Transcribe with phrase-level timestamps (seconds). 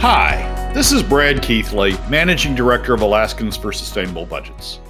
[0.00, 4.80] Hi, this is Brad Keithley, Managing Director of Alaskans for Sustainable Budgets.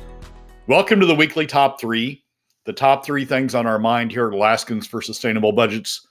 [0.68, 2.22] Welcome to the weekly top three,
[2.64, 6.06] the top three things on our mind here at Alaskans for Sustainable Budgets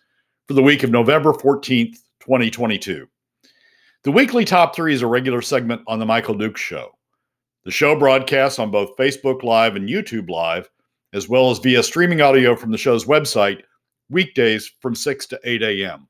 [0.49, 3.07] for the week of November 14th, 2022.
[4.03, 6.91] The weekly top three is a regular segment on The Michael Dukes Show.
[7.63, 10.69] The show broadcasts on both Facebook Live and YouTube Live,
[11.13, 13.61] as well as via streaming audio from the show's website,
[14.09, 16.09] weekdays from 6 to 8 a.m.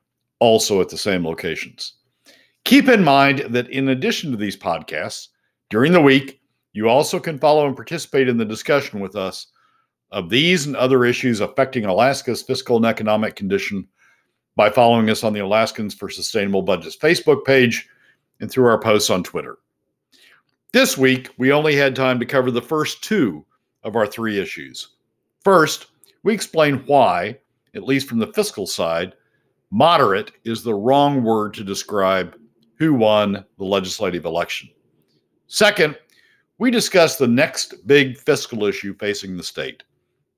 [0.41, 1.93] also at the same locations.
[2.65, 5.29] Keep in mind that in addition to these podcasts,
[5.69, 6.41] during the week,
[6.73, 9.47] you also can follow and participate in the discussion with us
[10.11, 13.87] of these and other issues affecting Alaska's fiscal and economic condition
[14.55, 17.87] by following us on the Alaskans for Sustainable Budgets Facebook page
[18.41, 19.59] and through our posts on Twitter.
[20.73, 23.45] This week, we only had time to cover the first two
[23.83, 24.89] of our three issues.
[25.43, 25.87] First,
[26.23, 27.37] we explain why,
[27.75, 29.13] at least from the fiscal side,
[29.71, 32.37] Moderate is the wrong word to describe
[32.77, 34.69] who won the legislative election.
[35.47, 35.97] Second,
[36.57, 39.83] we discuss the next big fiscal issue facing the state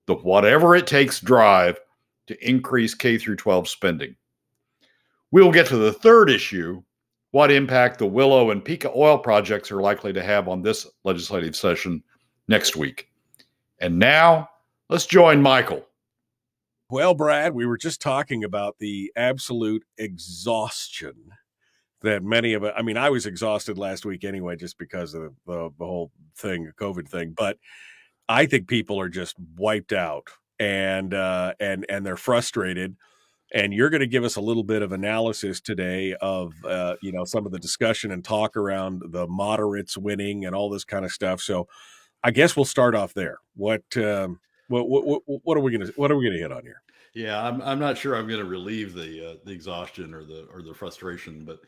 [0.06, 1.80] the whatever it takes drive
[2.28, 4.16] to increase K through 12 spending.
[5.31, 6.84] We'll get to the third issue
[7.31, 11.56] what impact the Willow and Pikka oil projects are likely to have on this legislative
[11.56, 12.04] session
[12.48, 13.09] next week.
[13.80, 14.50] And now,
[14.89, 15.88] let's join Michael.
[16.94, 21.15] Well, Brad, we were just talking about the absolute exhaustion
[22.04, 25.33] that many of us, I mean, I was exhausted last week anyway, just because of
[25.48, 27.33] the, the whole thing, COVID thing.
[27.36, 27.58] But
[28.30, 30.27] I think people are just wiped out
[30.59, 32.95] and uh, and and they're frustrated.
[33.55, 37.11] And you're going to give us a little bit of analysis today of uh, you
[37.11, 41.05] know some of the discussion and talk around the moderates winning and all this kind
[41.05, 41.42] of stuff.
[41.42, 41.67] So
[42.23, 43.39] I guess we'll start off there.
[43.55, 46.81] What um, what, what, what are we gonna what are we gonna hit on here?
[47.13, 50.61] Yeah, I'm I'm not sure I'm to relieve the uh, the exhaustion or the or
[50.61, 51.59] the frustration, but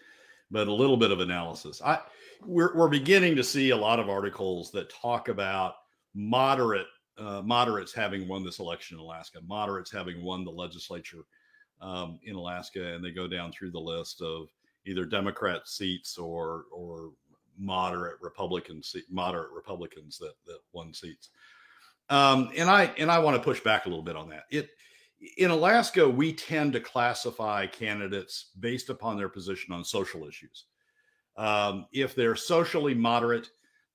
[0.52, 1.82] but a little bit of analysis.
[1.84, 2.00] I
[2.44, 5.76] we're we're beginning to see a lot of articles that talk about
[6.14, 11.24] moderate uh, moderates having won this election in Alaska, moderates having won the legislature
[11.82, 14.50] um, in Alaska, and they go down through the list of
[14.86, 17.12] either Democrat seats or or
[17.58, 21.30] moderate Republican moderate Republicans that that won seats.
[22.10, 24.44] Um, and I and I want to push back a little bit on that.
[24.52, 24.70] It
[25.38, 30.66] in Alaska, we tend to classify candidates based upon their position on social issues.
[31.38, 33.50] Um, if they're socially moderate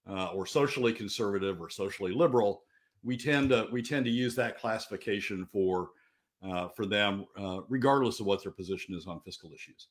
[0.09, 2.63] uh, or socially conservative or socially liberal,
[3.03, 5.91] we tend to we tend to use that classification for
[6.43, 9.89] uh, for them, uh, regardless of what their position is on fiscal issues.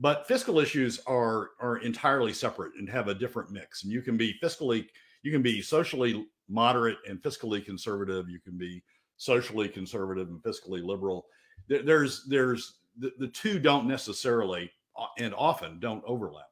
[0.00, 3.84] But fiscal issues are are entirely separate and have a different mix.
[3.84, 4.86] And you can be fiscally,
[5.22, 8.28] you can be socially moderate and fiscally conservative.
[8.28, 8.82] You can be
[9.16, 11.26] socially conservative and fiscally liberal.
[11.68, 16.50] There's there's the, the two don't necessarily uh, and often don't overlap.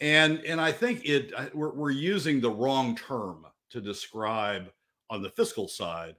[0.00, 4.70] And and I think it we're, we're using the wrong term to describe
[5.10, 6.14] on the fiscal side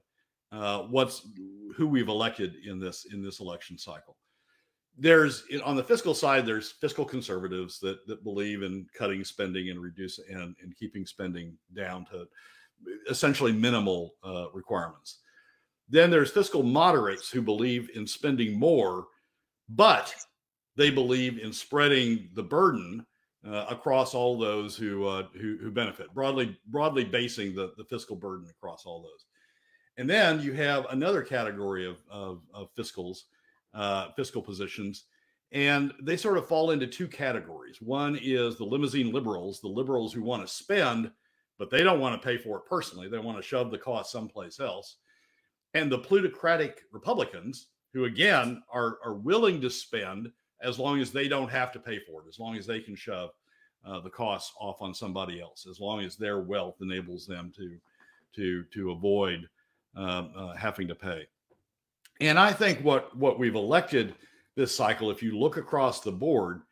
[0.52, 1.26] uh, what's
[1.76, 4.16] who we've elected in this in this election cycle.
[4.98, 9.80] There's on the fiscal side, there's fiscal conservatives that that believe in cutting spending and
[9.80, 12.26] reducing and, and keeping spending down to
[13.08, 15.18] essentially minimal uh, requirements.
[15.88, 19.08] Then there's fiscal moderates who believe in spending more,
[19.68, 20.14] but
[20.76, 23.04] they believe in spreading the burden
[23.46, 28.16] uh, across all those who, uh, who, who benefit broadly broadly basing the, the fiscal
[28.16, 29.24] burden across all those.
[29.96, 33.22] And then you have another category of, of, of fiscals,
[33.74, 35.04] uh, fiscal positions,
[35.52, 37.78] and they sort of fall into two categories.
[37.82, 41.10] One is the limousine liberals, the liberals who want to spend
[41.60, 43.06] but they don't want to pay for it personally.
[43.06, 44.96] They want to shove the cost someplace else.
[45.74, 51.28] And the plutocratic Republicans, who again are, are willing to spend as long as they
[51.28, 53.30] don't have to pay for it, as long as they can shove
[53.84, 57.76] uh, the costs off on somebody else, as long as their wealth enables them to
[58.36, 59.46] to to avoid
[59.96, 61.26] um, uh, having to pay.
[62.22, 64.14] And I think what what we've elected
[64.56, 66.62] this cycle, if you look across the board,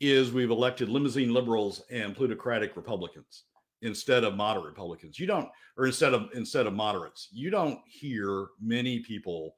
[0.00, 3.44] is we've elected limousine liberals and plutocratic Republicans
[3.84, 5.18] instead of moderate Republicans.
[5.18, 9.54] You don't, or instead of instead of moderates, you don't hear many people,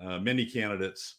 [0.00, 1.16] uh, many candidates,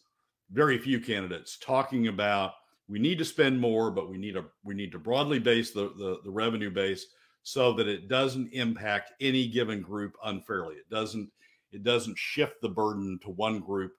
[0.50, 2.54] very few candidates talking about
[2.88, 5.92] we need to spend more, but we need a we need to broadly base the,
[5.98, 7.06] the, the revenue base
[7.42, 10.76] so that it doesn't impact any given group unfairly.
[10.76, 11.30] It doesn't
[11.70, 13.92] it doesn't shift the burden to one group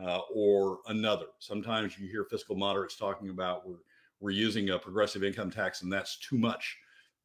[0.00, 1.26] uh, or another.
[1.38, 3.76] Sometimes you hear fiscal moderates talking about we're
[4.18, 6.76] we're using a progressive income tax and that's too much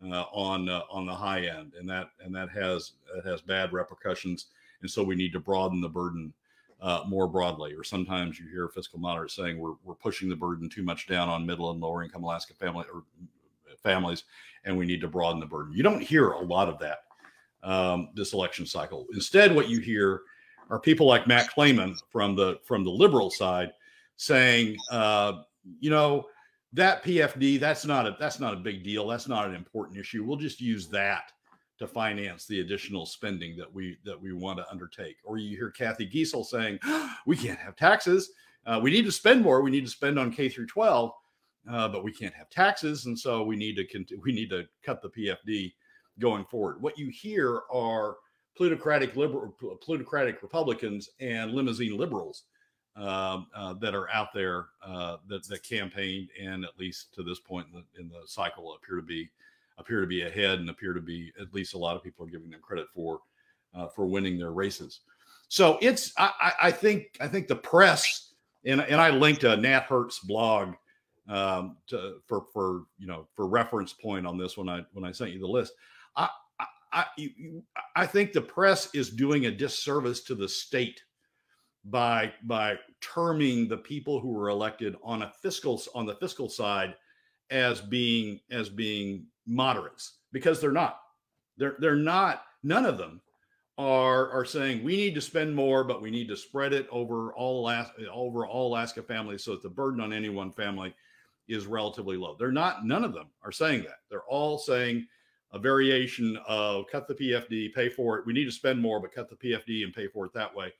[0.03, 3.73] uh, on uh, on the high end, and that and that has that has bad
[3.73, 4.47] repercussions,
[4.81, 6.33] and so we need to broaden the burden
[6.81, 7.73] uh, more broadly.
[7.73, 11.29] Or sometimes you hear fiscal moderates saying we're we're pushing the burden too much down
[11.29, 13.03] on middle and lower income Alaska family or
[13.81, 14.23] families,
[14.65, 15.73] and we need to broaden the burden.
[15.73, 16.99] You don't hear a lot of that
[17.63, 19.05] um, this election cycle.
[19.13, 20.21] Instead, what you hear
[20.69, 23.71] are people like Matt Claman from the from the liberal side
[24.17, 25.41] saying, uh,
[25.79, 26.25] you know,
[26.73, 29.07] that PFD that's not a that's not a big deal.
[29.07, 30.23] That's not an important issue.
[30.23, 31.31] We'll just use that
[31.79, 35.17] to finance the additional spending that we that we want to undertake.
[35.23, 36.79] Or you hear Kathy Giessel saying,
[37.25, 38.31] we can't have taxes.
[38.65, 39.61] Uh, we need to spend more.
[39.61, 41.11] We need to spend on K through 12,
[41.71, 44.65] uh, but we can't have taxes, and so we need to cont- we need to
[44.83, 45.73] cut the PFD
[46.19, 46.81] going forward.
[46.81, 48.17] What you hear are
[48.57, 52.43] plutocratic liberal, plutocratic Republicans and limousine liberals
[52.97, 57.79] that are out there uh, that that campaigned and at least to this point in
[57.79, 59.29] the, in the cycle appear to be
[59.77, 62.29] appear to be ahead and appear to be at least a lot of people are
[62.29, 63.19] giving them credit for
[63.75, 65.01] uh, for winning their races.
[65.49, 68.33] So it's I, I think I think the press
[68.65, 70.73] and and I linked a Nat Herz blog
[71.29, 75.11] um, to, for for you know for reference point on this when I when I
[75.11, 75.73] sent you the list.
[76.15, 76.29] I
[76.91, 77.05] I,
[77.95, 81.03] I think the press is doing a disservice to the state
[81.89, 86.95] by by terming the people who were elected on a fiscal on the fiscal side
[87.49, 90.99] as being as being moderates because they're not.
[91.57, 93.21] They're they're not none of them
[93.77, 97.33] are are saying we need to spend more but we need to spread it over
[97.33, 100.93] all Alaska, over all Alaska families so that the burden on any one family
[101.47, 102.35] is relatively low.
[102.37, 103.99] They're not none of them are saying that.
[104.09, 105.07] They're all saying
[105.53, 108.25] a variation of cut the PFD pay for it.
[108.25, 110.73] We need to spend more but cut the PFD and pay for it that way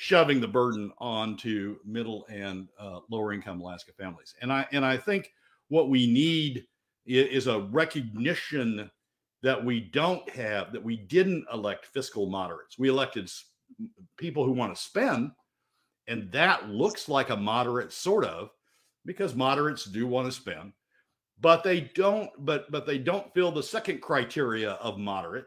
[0.00, 4.32] shoving the burden onto middle and uh, lower income Alaska families.
[4.40, 5.32] And I and I think
[5.70, 6.64] what we need
[7.04, 8.88] is a recognition
[9.42, 12.78] that we don't have that we didn't elect fiscal moderates.
[12.78, 13.28] We elected
[14.16, 15.32] people who want to spend,
[16.06, 18.50] and that looks like a moderate sort of
[19.04, 20.74] because moderates do want to spend,
[21.40, 22.30] but they don't.
[22.38, 25.46] But but they don't fill the second criteria of moderate,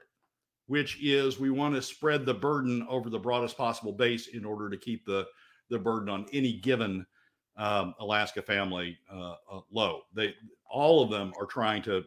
[0.68, 4.70] which is we want to spread the burden over the broadest possible base in order
[4.70, 5.26] to keep the
[5.70, 7.06] the burden on any given
[7.58, 10.02] um, Alaska family uh, uh, low.
[10.14, 10.36] They
[10.70, 12.04] all of them are trying to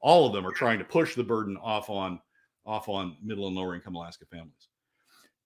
[0.00, 2.20] all of them are trying to push the burden off on
[2.66, 4.68] off on middle and lower income Alaska families.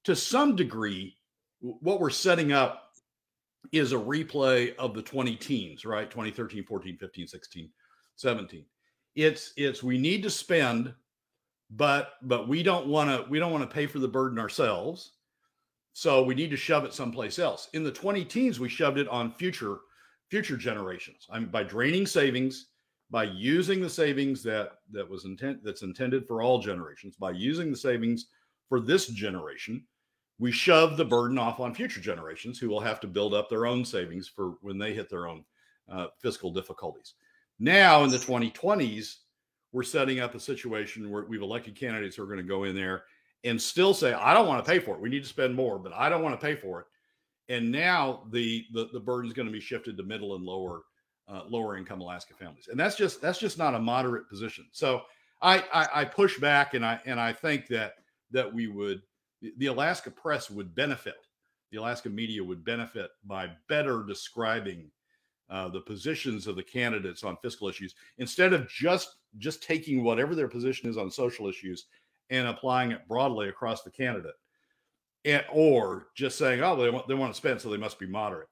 [0.05, 1.17] To some degree,
[1.61, 2.93] what we're setting up
[3.73, 6.11] is a replay of the 20 teens, right?
[6.11, 7.71] 2013, 14, 15, 16,
[8.17, 8.65] 17.
[9.15, 10.95] It's it's we need to spend
[11.71, 15.13] but but we don't want to we don't want to pay for the burden ourselves.
[15.93, 17.69] So we need to shove it someplace else.
[17.73, 19.79] In the 20 teens we shoved it on future
[20.29, 21.27] future generations.
[21.31, 22.67] I mean by draining savings
[23.11, 27.71] by using the savings that that was intent that's intended for all generations by using
[27.71, 28.27] the savings
[28.69, 29.85] for this generation
[30.39, 33.67] we shove the burden off on future generations who will have to build up their
[33.67, 35.45] own savings for when they hit their own
[35.91, 37.15] uh, fiscal difficulties.
[37.59, 39.17] Now in the 2020s
[39.73, 42.75] we're setting up a situation where we've elected candidates who are going to go in
[42.75, 43.05] there
[43.45, 45.01] and still say, I don't want to pay for it.
[45.01, 46.87] We need to spend more, but I don't want to pay for it.
[47.51, 50.83] And now the the, the burden is going to be shifted to middle and lower
[51.29, 54.67] uh, lower income Alaska families, and that's just that's just not a moderate position.
[54.73, 55.03] So
[55.41, 57.95] I, I I push back, and I and I think that
[58.33, 59.01] that we would
[59.57, 61.27] the Alaska press would benefit,
[61.71, 64.91] the Alaska media would benefit by better describing
[65.51, 70.35] uh, the positions of the candidates on fiscal issues instead of just just taking whatever
[70.35, 71.87] their position is on social issues
[72.31, 74.35] and applying it broadly across the candidate.
[75.25, 78.07] And or just saying oh they want they want to spend so they must be
[78.07, 78.49] moderate.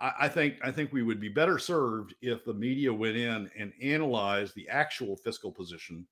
[0.00, 3.50] I, I think i think we would be better served if the media went in
[3.58, 6.06] and analyzed the actual fiscal position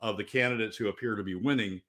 [0.00, 1.80] of the candidates who appear to be winning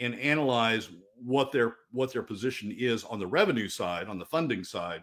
[0.00, 4.64] and analyze what their what their position is on the revenue side on the funding
[4.64, 5.02] side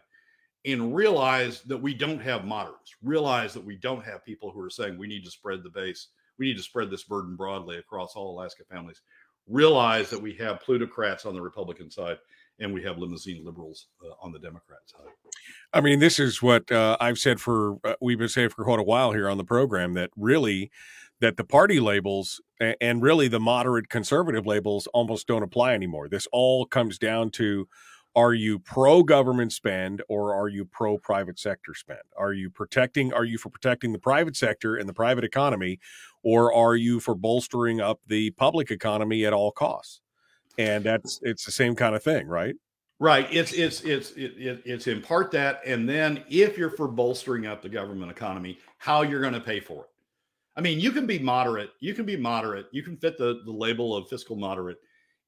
[0.65, 4.69] and realize that we don't have moderates, realize that we don't have people who are
[4.69, 8.15] saying we need to spread the base, we need to spread this burden broadly across
[8.15, 9.01] all Alaska families,
[9.47, 12.17] realize that we have plutocrats on the Republican side
[12.59, 15.07] and we have limousine liberals uh, on the Democrat side.
[15.73, 18.79] I mean, this is what uh, I've said for uh, we've been saying for quite
[18.79, 20.71] a while here on the program that really
[21.21, 22.41] that the party labels
[22.79, 26.07] and really the moderate conservative labels almost don't apply anymore.
[26.07, 27.67] This all comes down to
[28.15, 31.99] are you pro government spend or are you pro private sector spend?
[32.17, 35.79] Are you protecting are you for protecting the private sector and the private economy
[36.23, 40.01] or are you for bolstering up the public economy at all costs?
[40.57, 42.55] And that's it's the same kind of thing, right?
[42.99, 43.27] Right.
[43.31, 47.45] It's it's it's it, it, it's in part that, and then if you're for bolstering
[47.45, 49.89] up the government economy, how you're going to pay for it.
[50.57, 51.69] I mean, you can be moderate.
[51.79, 52.65] You can be moderate.
[52.71, 54.79] You can fit the the label of fiscal moderate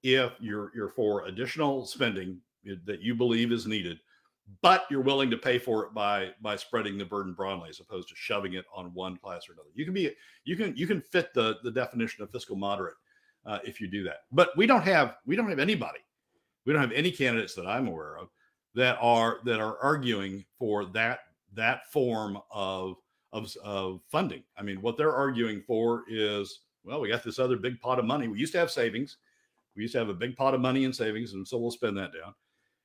[0.03, 2.41] if you're you're for additional spending
[2.85, 3.99] that you believe is needed,
[4.61, 8.09] but you're willing to pay for it by by spreading the burden broadly as opposed
[8.09, 9.69] to shoving it on one class or another.
[9.75, 10.11] You can be
[10.43, 12.95] you can you can fit the the definition of fiscal moderate
[13.45, 14.21] uh, if you do that.
[14.31, 15.99] But we don't have we don't have anybody
[16.65, 18.29] we don't have any candidates that I'm aware of
[18.75, 21.21] that are that are arguing for that
[21.53, 22.97] that form of
[23.33, 24.43] of, of funding.
[24.57, 28.05] I mean, what they're arguing for is well, we got this other big pot of
[28.05, 28.27] money.
[28.27, 29.17] We used to have savings.
[29.75, 31.97] We used to have a big pot of money in savings, and so we'll spend
[31.97, 32.33] that down.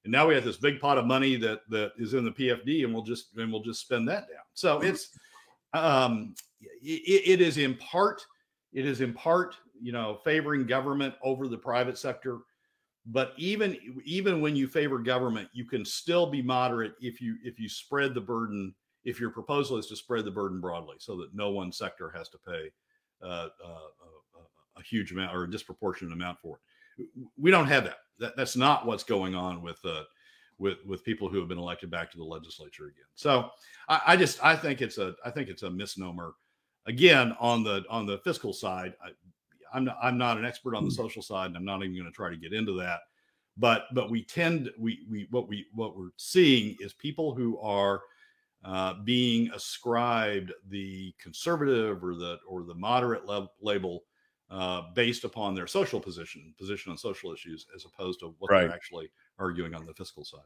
[0.06, 2.84] And now we have this big pot of money that that is in the PFD,
[2.84, 4.44] and we'll just and we'll just spend that down.
[4.54, 4.88] So mm-hmm.
[4.88, 5.10] it's
[5.75, 8.25] um, it, it is in part
[8.72, 12.38] it is in part you know favoring government over the private sector
[13.06, 17.58] but even even when you favor government you can still be moderate if you if
[17.58, 21.34] you spread the burden if your proposal is to spread the burden broadly so that
[21.34, 22.70] no one sector has to pay
[23.22, 23.88] uh, uh,
[24.76, 26.62] a, a, huge amount or a disproportionate amount for it
[27.38, 30.02] we don't have that, that that's not what's going on with uh,
[30.58, 33.50] with with people who have been elected back to the legislature again so
[33.88, 36.34] I, I just i think it's a i think it's a misnomer
[36.86, 39.10] again on the on the fiscal side I,
[39.72, 40.96] I'm not, I'm not an expert on the hmm.
[40.96, 43.00] social side, and I'm not even going to try to get into that.
[43.56, 48.02] But but we tend we we what we what we're seeing is people who are
[48.64, 54.04] uh, being ascribed the conservative or the or the moderate level, label
[54.50, 58.62] uh, based upon their social position position on social issues, as opposed to what right.
[58.62, 60.40] they're actually arguing on the fiscal side.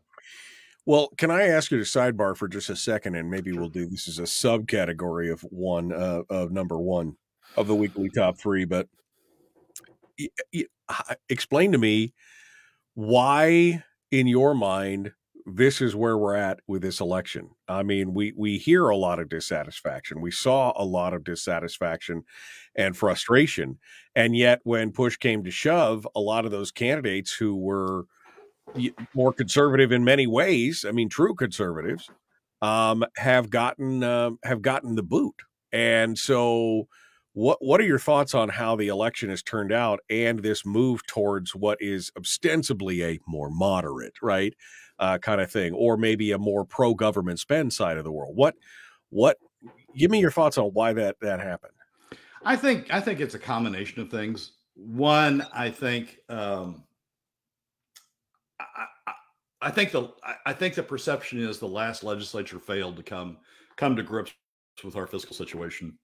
[0.87, 3.61] Well, can I ask you to sidebar for just a second, and maybe sure.
[3.61, 7.17] we'll do this as a subcategory of one uh, of number one
[7.57, 8.89] of the weekly top three, but
[11.29, 12.15] explain to me
[12.95, 15.13] why, in your mind,
[15.47, 17.51] this is where we're at with this election.
[17.69, 20.21] I mean, we we hear a lot of dissatisfaction.
[20.21, 22.25] We saw a lot of dissatisfaction
[22.75, 23.79] and frustration,
[24.15, 28.07] and yet when push came to shove, a lot of those candidates who were
[29.15, 32.09] more conservative in many ways, I mean, true conservatives,
[32.63, 35.35] um, have gotten uh, have gotten the boot,
[35.73, 36.89] and so
[37.33, 41.07] what what are your thoughts on how the election has turned out and this move
[41.07, 44.55] towards what is ostensibly a more moderate, right,
[44.99, 48.37] uh, kind of thing, or maybe a more pro government spend side of the world?
[48.37, 48.57] What
[49.11, 49.37] what?
[49.97, 51.73] Give me your thoughts on why that that happened.
[52.45, 54.53] I think I think it's a combination of things.
[54.75, 56.85] One, I think um,
[58.59, 59.13] I, I,
[59.63, 60.11] I think the
[60.47, 63.39] I think the perception is the last legislature failed to come
[63.77, 64.33] come to grips
[64.83, 65.99] with our fiscal situation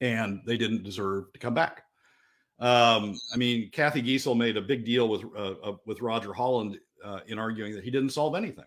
[0.00, 1.84] and they didn't deserve to come back.
[2.58, 6.78] Um, I mean, Kathy Giessel made a big deal with uh, uh, with Roger Holland
[7.02, 8.66] uh, in arguing that he didn't solve anything.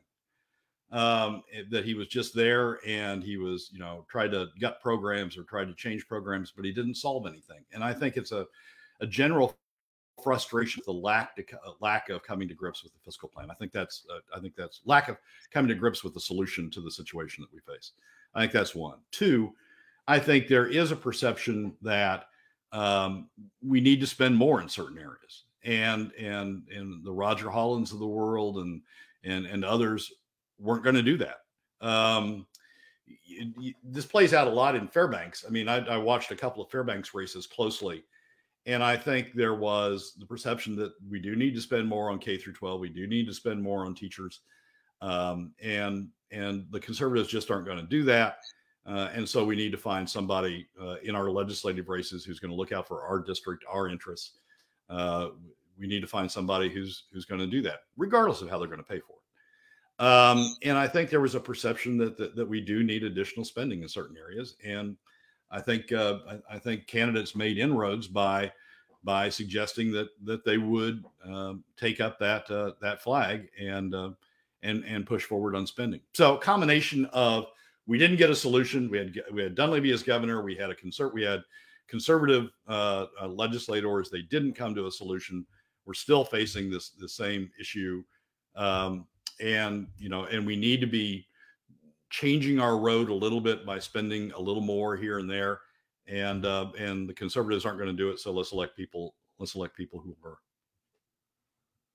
[0.91, 5.37] Um, that he was just there and he was, you know, tried to gut programs
[5.37, 7.65] or tried to change programs, but he didn't solve anything.
[7.71, 8.45] And I think it's a,
[9.01, 9.57] a general
[10.23, 13.49] frustration with the lack to, uh, lack of coming to grips with the fiscal plan.
[13.49, 15.17] I think that's uh, I think that's lack of
[15.51, 17.93] coming to grips with the solution to the situation that we face.
[18.35, 18.99] I think that's one.
[19.11, 19.53] Two,
[20.07, 22.25] I think there is a perception that
[22.71, 23.29] um,
[23.61, 27.99] we need to spend more in certain areas, and and and the Roger Hollands of
[27.99, 28.81] the world and
[29.23, 30.11] and and others
[30.59, 31.37] weren't going to do that.
[31.81, 32.47] Um,
[33.83, 35.45] this plays out a lot in Fairbanks.
[35.47, 38.03] I mean, I, I watched a couple of Fairbanks races closely,
[38.65, 42.19] and I think there was the perception that we do need to spend more on
[42.19, 42.79] K through 12.
[42.79, 44.41] We do need to spend more on teachers,
[45.01, 48.37] um, and and the conservatives just aren't going to do that.
[48.85, 52.51] Uh, and so we need to find somebody uh, in our legislative races who's going
[52.51, 54.39] to look out for our district, our interests.
[54.89, 55.29] Uh,
[55.79, 58.67] we need to find somebody who's who's going to do that, regardless of how they're
[58.67, 60.03] going to pay for it.
[60.03, 63.45] Um, and I think there was a perception that, that, that we do need additional
[63.45, 64.97] spending in certain areas, and
[65.49, 68.51] I think uh, I, I, think candidates made inroads by
[69.03, 74.11] by suggesting that that they would um, take up that uh, that flag and uh,
[74.63, 76.01] and and push forward on spending.
[76.13, 77.47] So combination of
[77.85, 78.89] we didn't get a solution.
[78.89, 80.41] We had we had Dunleavy as governor.
[80.41, 81.13] We had a concert.
[81.13, 81.41] We had
[81.87, 84.09] conservative uh, uh, legislators.
[84.09, 85.45] They didn't come to a solution.
[85.85, 88.03] We're still facing this the same issue,
[88.55, 89.05] um,
[89.41, 91.27] and you know, and we need to be
[92.09, 95.59] changing our road a little bit by spending a little more here and there.
[96.07, 98.19] And uh, and the conservatives aren't going to do it.
[98.19, 99.15] So let's elect people.
[99.39, 100.37] Let's elect people who are.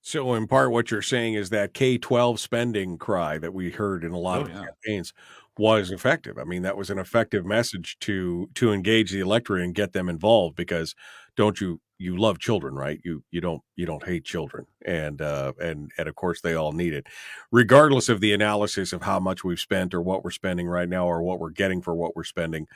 [0.08, 4.04] So, in part, what you're saying is that K 12 spending cry that we heard
[4.04, 4.64] in a lot Oh, of yeah.
[4.64, 5.12] campaigns
[5.58, 6.38] was effective.
[6.38, 10.08] I mean, that was an effective message to to engage the electorate and get them
[10.08, 10.94] involved because
[11.36, 12.98] don't you you love children, right?
[13.04, 16.72] You you don't you don't hate children, and uh, and and of course they all
[16.72, 17.06] need it,
[17.52, 21.06] regardless of the analysis of how much we've spent or what we're spending right now
[21.06, 22.66] or what we're getting for what we're spending.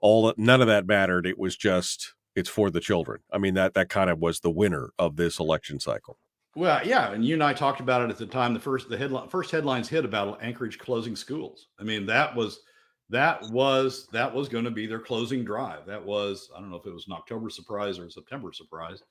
[0.00, 1.26] All none of that mattered.
[1.26, 3.22] It was just it's for the children.
[3.32, 6.18] I mean that that kind of was the winner of this election cycle.
[6.56, 8.54] Well, yeah, and you and I talked about it at the time.
[8.54, 11.68] The first the headline first headlines hit about Anchorage closing schools.
[11.80, 12.60] I mean, that was
[13.10, 15.84] that was that was going to be their closing drive.
[15.86, 19.02] That was I don't know if it was an October surprise or a September surprise,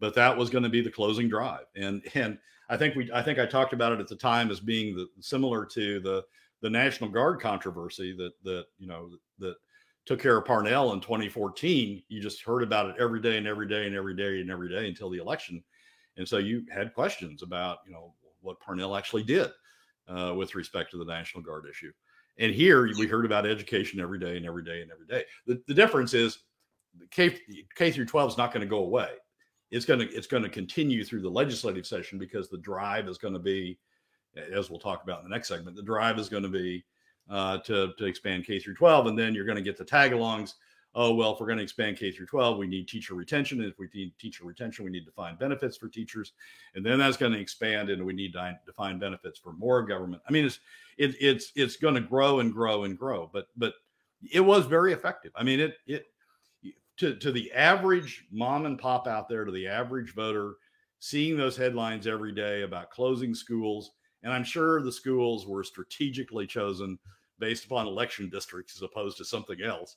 [0.00, 1.66] but that was going to be the closing drive.
[1.76, 2.38] And and
[2.70, 5.08] I think we I think I talked about it at the time as being the
[5.20, 6.24] similar to the
[6.62, 9.56] the National Guard controversy that that you know that
[10.06, 12.02] took care of Parnell in 2014.
[12.08, 14.70] You just heard about it every day and every day and every day and every
[14.70, 15.62] day until the election
[16.18, 19.50] and so you had questions about, you know, what Parnell actually did
[20.08, 21.92] uh, with respect to the National Guard issue.
[22.38, 25.24] And here we heard about education every day and every day and every day.
[25.46, 26.38] The, the difference is
[27.10, 27.38] K,
[27.74, 29.10] K through 12 is not going to go away.
[29.70, 33.18] It's going to it's going to continue through the legislative session because the drive is
[33.18, 33.78] going to be,
[34.52, 36.84] as we'll talk about in the next segment, the drive is going to be
[37.28, 40.54] uh, to to expand K through 12, and then you're going to get the tag-alongs
[40.98, 43.70] oh well if we're going to expand k through 12 we need teacher retention and
[43.70, 46.32] if we need teacher retention we need to find benefits for teachers
[46.74, 50.20] and then that's going to expand and we need to define benefits for more government.
[50.28, 50.58] I mean it's
[50.98, 53.74] it, it's it's going to grow and grow and grow but but
[54.32, 55.30] it was very effective.
[55.36, 56.06] I mean it it
[56.96, 60.54] to, to the average mom and pop out there to the average voter
[60.98, 63.92] seeing those headlines every day about closing schools
[64.24, 66.98] and i'm sure the schools were strategically chosen
[67.38, 69.94] based upon election districts as opposed to something else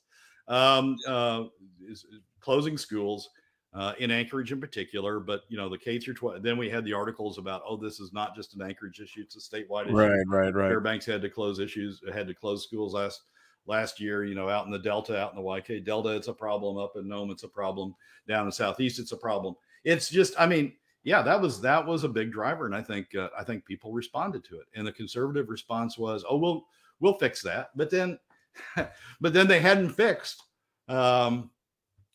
[0.48, 1.44] um, uh,
[1.88, 2.06] is,
[2.40, 3.28] closing schools
[3.74, 6.42] uh, in Anchorage in particular, but you know the K through 12.
[6.42, 9.36] Then we had the articles about oh this is not just an Anchorage issue; it's
[9.36, 9.96] a statewide issue.
[9.96, 10.68] Right, right, right.
[10.68, 13.22] Fairbanks had to close issues, had to close schools last
[13.66, 14.24] last year.
[14.24, 16.76] You know, out in the Delta, out in the YK Delta, it's a problem.
[16.76, 17.94] Up in Nome, it's a problem.
[18.28, 19.54] Down in Southeast, it's a problem.
[19.84, 20.74] It's just, I mean,
[21.04, 23.92] yeah, that was that was a big driver, and I think uh, I think people
[23.92, 24.66] responded to it.
[24.74, 26.66] And the conservative response was, oh, we'll
[27.00, 27.70] we'll fix that.
[27.74, 28.18] But then
[29.20, 30.42] but then they hadn't fixed
[30.88, 31.50] um,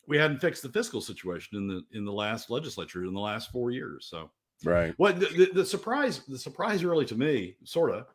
[0.06, 3.50] we hadn't fixed the fiscal situation in the in the last legislature in the last
[3.50, 4.06] four years.
[4.10, 4.30] So
[4.64, 8.06] right, what the, the, the surprise the surprise really to me, sort of,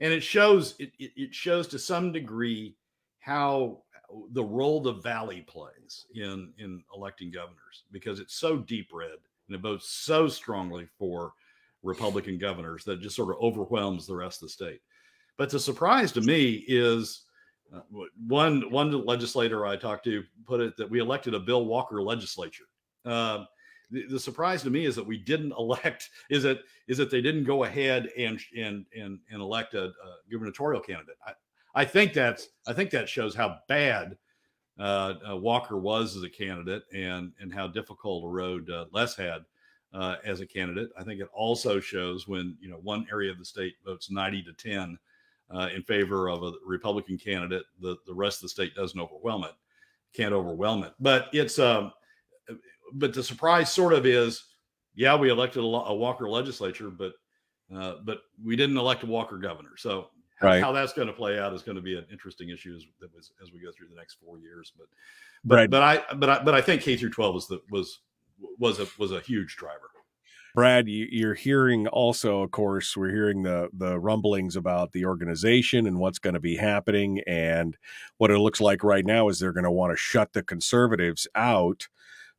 [0.00, 2.76] and it shows it, it, it shows to some degree
[3.20, 3.82] how
[4.32, 9.56] the role the valley plays in in electing governors because it's so deep red and
[9.56, 11.32] it votes so strongly for
[11.82, 14.80] Republican governors that just sort of overwhelms the rest of the state.
[15.36, 17.24] But the surprise to me is
[17.74, 17.80] uh,
[18.26, 22.64] one one legislator I talked to put it that we elected a Bill Walker legislature.
[23.04, 23.44] Uh,
[23.90, 27.20] the, the, surprise to me is that we didn't elect is that is that they
[27.20, 29.92] didn't go ahead and and and, and elect a, a
[30.30, 31.16] gubernatorial candidate.
[31.26, 31.32] I,
[31.74, 34.16] I think that's I think that shows how bad
[34.78, 39.14] uh, uh, Walker was as a candidate and and how difficult a road uh, Les
[39.16, 39.44] had
[39.92, 40.90] uh, as a candidate.
[40.98, 44.42] I think it also shows when you know one area of the state votes ninety
[44.42, 44.98] to ten
[45.54, 49.44] uh, in favor of a Republican candidate, the, the rest of the state doesn't overwhelm
[49.44, 49.52] it,
[50.14, 50.92] can't overwhelm it.
[50.98, 51.92] But it's um,
[52.92, 54.44] but the surprise sort of is,
[54.94, 57.12] yeah, we elected a, a Walker legislature, but
[57.74, 59.76] uh, but we didn't elect a Walker governor.
[59.76, 60.10] So
[60.42, 60.62] right.
[60.62, 62.84] how that's going to play out is going to be an interesting issue as,
[63.18, 64.72] as, as we go through the next four years.
[64.76, 64.86] But
[65.44, 65.70] but right.
[65.70, 68.00] but I but I but I think K through twelve was the was
[68.58, 69.90] was a was a huge driver.
[70.54, 75.84] Brad, you, are hearing also, of course, we're hearing the the rumblings about the organization
[75.86, 77.76] and what's going to be happening, and
[78.18, 81.26] what it looks like right now is they're going to want to shut the conservatives
[81.34, 81.88] out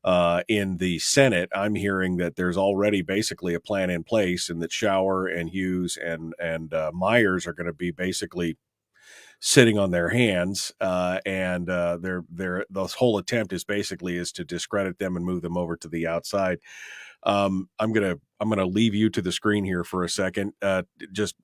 [0.05, 1.49] uh, in the Senate.
[1.55, 5.97] I'm hearing that there's already basically a plan in place, and that Shower and Hughes
[5.97, 8.57] and and uh, Myers are going to be basically
[9.39, 14.31] sitting on their hands, uh, and uh, their their the whole attempt is basically is
[14.33, 16.59] to discredit them and move them over to the outside.
[17.25, 20.53] Um, I'm gonna I'm gonna leave you to the screen here for a second.
[20.61, 21.35] Uh, just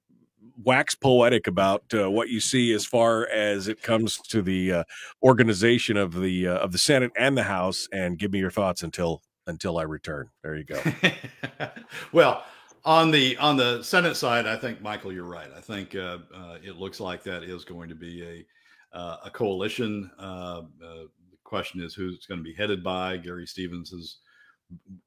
[0.63, 4.83] wax poetic about uh, what you see as far as it comes to the uh,
[5.23, 8.83] organization of the uh, of the Senate and the House, and give me your thoughts
[8.83, 10.29] until until I return.
[10.43, 10.81] There you go.
[12.11, 12.43] well,
[12.85, 15.49] on the on the Senate side, I think Michael, you're right.
[15.55, 19.29] I think uh, uh, it looks like that is going to be a uh, a
[19.29, 20.11] coalition.
[20.17, 21.09] the
[21.43, 23.17] question is who's going to be headed by.
[23.17, 24.19] Gary Stevens is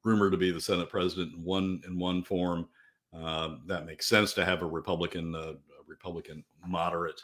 [0.03, 2.67] rumored to be the Senate president in one in one form.
[3.13, 5.53] Uh, that makes sense to have a Republican uh,
[5.87, 7.21] Republican moderate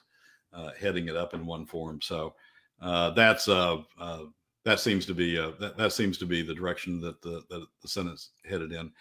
[0.54, 2.00] uh, heading it up in one form.
[2.02, 2.34] So
[2.82, 3.78] uh, that's uh,
[4.64, 7.88] that seems to be that, that seems to be the direction that the, that the
[7.88, 8.92] Senate's headed in.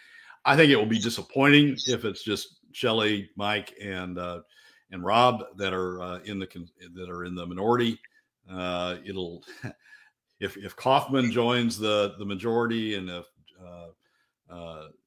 [0.45, 4.41] I think it will be disappointing if it's just Shelley, Mike, and uh,
[4.91, 6.49] and Rob that are uh, in the
[6.95, 7.99] that are in the minority.
[8.51, 9.45] Uh, it'll
[10.41, 13.30] if if Kaufman joins the the majority and if uh, uh,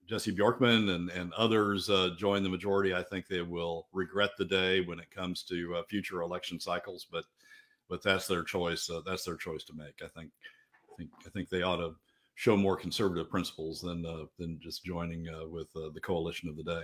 [0.07, 4.45] Jesse Bjorkman and and others uh, join the majority, I think they will regret the
[4.45, 7.07] day when it comes to uh, future election cycles.
[7.11, 7.25] But
[7.89, 8.89] but that's their choice.
[8.89, 10.01] Uh, that's their choice to make.
[10.03, 10.31] I think
[10.91, 11.95] I think I think they ought to
[12.35, 16.83] show more conservative principles than uh, than just joining with the coalition of the day.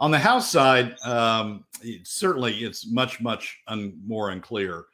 [0.00, 4.84] On the House side, um, it, certainly it's much much un, more unclear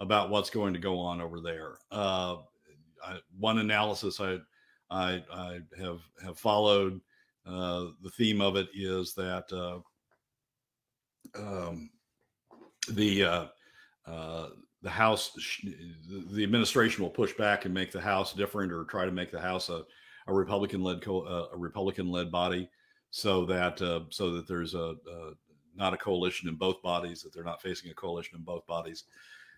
[0.00, 1.78] about what's going to go on over there.
[1.92, 2.36] Uh,
[3.04, 4.38] I, one analysis I,
[4.90, 7.00] I, I have have followed.
[7.46, 9.78] Uh, the theme of it is that uh,
[11.38, 11.90] um,
[12.92, 13.46] the uh,
[14.06, 14.48] uh,
[14.82, 15.32] the House,
[16.30, 19.40] the administration will push back and make the House different, or try to make the
[19.40, 19.84] House a,
[20.26, 22.68] a Republican led co- uh, a Republican led body,
[23.10, 23.78] so that
[24.10, 25.32] so that there's a, a
[25.74, 29.04] not a coalition in both bodies, that they're not facing a coalition in both bodies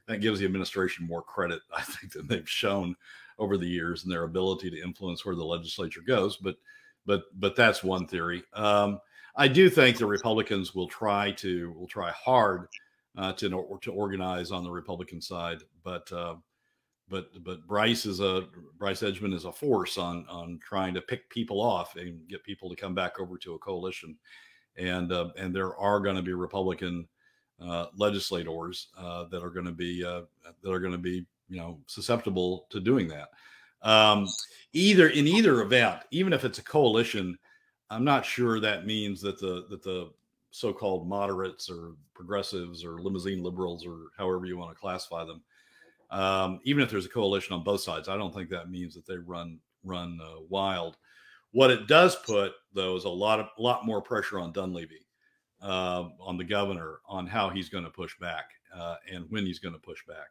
[0.06, 2.96] that gives the administration more credit, I think, than they've shown
[3.40, 6.36] over the years and their ability to influence where the legislature goes.
[6.36, 6.56] But
[7.06, 8.44] but but that's one theory.
[8.52, 9.00] Um,
[9.34, 12.68] I do think the Republicans will try to will try hard
[13.16, 16.36] uh, to to organize on the Republican side, but uh,
[17.08, 18.46] but but Bryce is a
[18.78, 22.70] Bryce Edgmon is a force on on trying to pick people off and get people
[22.70, 24.16] to come back over to a coalition,
[24.76, 27.08] and uh, and there are going to be Republican
[27.60, 30.22] uh, legislators uh, that are going to be uh,
[30.62, 33.28] that are going to be you know susceptible to doing that.
[33.82, 34.26] Um,
[34.72, 37.38] either in either event, even if it's a coalition,
[37.90, 40.10] I'm not sure that means that the that the
[40.52, 45.42] so-called moderates or progressives or limousine liberals or however you want to classify them,
[46.10, 49.06] um, even if there's a coalition on both sides, I don't think that means that
[49.06, 50.96] they run run uh, wild.
[51.52, 55.06] What it does put though is a lot of lot more pressure on Dunleavy
[55.62, 59.58] uh, on the governor on how he's going to push back uh, and when he's
[59.58, 60.28] going to push back.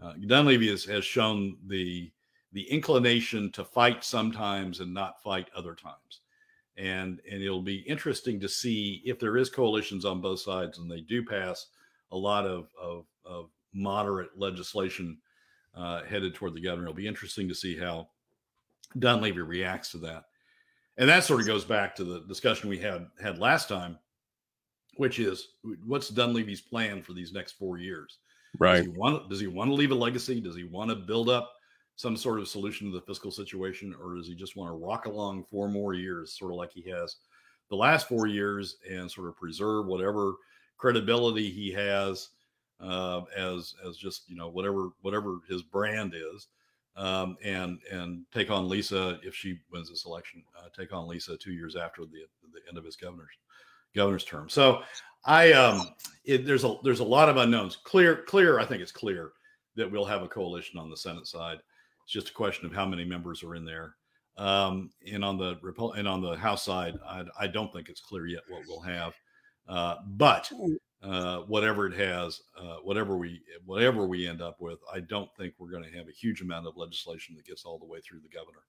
[0.00, 2.10] Uh, Dunleavy has, has shown the
[2.52, 6.20] the inclination to fight sometimes and not fight other times,
[6.76, 10.90] and and it'll be interesting to see if there is coalitions on both sides and
[10.90, 11.66] they do pass
[12.12, 15.18] a lot of of, of moderate legislation
[15.74, 16.88] uh, headed toward the governor.
[16.88, 18.08] It'll be interesting to see how
[18.98, 20.24] Dunleavy reacts to that,
[20.96, 23.98] and that sort of goes back to the discussion we had had last time
[24.96, 25.48] which is
[25.84, 28.18] what's Dunleavy's plan for these next four years?
[28.58, 28.76] Right.
[28.76, 30.40] Does he want, does he want to leave a legacy?
[30.40, 31.52] Does he want to build up
[31.96, 35.06] some sort of solution to the fiscal situation, or does he just want to rock
[35.06, 37.16] along four more years, sort of like he has
[37.70, 40.34] the last four years, and sort of preserve whatever
[40.76, 42.28] credibility he has
[42.80, 46.48] uh, as as just you know whatever whatever his brand is,
[46.96, 51.36] um, and and take on Lisa if she wins this election, uh, take on Lisa
[51.38, 53.30] two years after the the end of his governor's
[53.96, 54.48] governor's term.
[54.48, 54.82] So
[55.24, 55.88] I um
[56.24, 57.76] it, there's a there's a lot of unknowns.
[57.76, 59.32] Clear clear I think it's clear
[59.76, 61.58] that we'll have a coalition on the Senate side.
[62.04, 63.96] It's just a question of how many members are in there.
[64.38, 65.56] Um, and on the
[65.96, 69.14] and on the House side, I, I don't think it's clear yet what we'll have.
[69.68, 70.50] Uh, but
[71.02, 75.54] uh, whatever it has, uh, whatever we whatever we end up with, I don't think
[75.58, 78.20] we're going to have a huge amount of legislation that gets all the way through
[78.20, 78.62] the governor.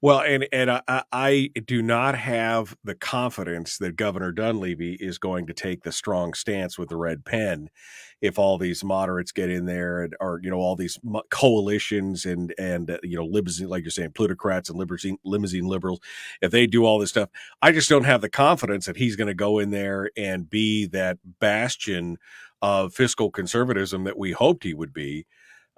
[0.00, 5.46] Well, and and I, I, do not have the confidence that Governor Dunleavy is going
[5.48, 7.68] to take the strong stance with the red pen
[8.20, 10.98] if all these moderates get in there and or you know all these
[11.30, 16.00] coalitions and and uh, you know limousine like you're saying plutocrats and limousine limousine liberals
[16.42, 17.28] if they do all this stuff
[17.62, 20.86] I just don't have the confidence that he's going to go in there and be
[20.86, 22.18] that bastion
[22.60, 25.26] of fiscal conservatism that we hoped he would be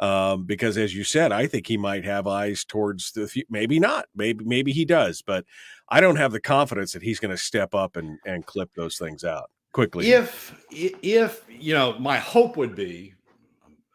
[0.00, 3.44] um, because as you said, I think he might have eyes towards the.
[3.50, 4.06] Maybe not.
[4.16, 5.44] Maybe maybe he does, but
[5.90, 8.96] I don't have the confidence that he's going to step up and and clip those
[8.96, 10.10] things out quickly.
[10.10, 13.14] If if you know, my hope would be